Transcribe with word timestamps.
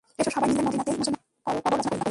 এসো, 0.19 0.29
সবাই 0.35 0.47
মিলে 0.49 0.61
মদীনাতেই 0.65 0.95
মুসলমানদের 0.99 1.41
কবর 1.45 1.71
রচনা 1.73 1.89
করি। 1.91 2.09